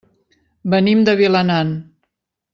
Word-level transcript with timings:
Venim 0.75 1.03
de 1.09 1.15
Vilanant. 1.21 1.77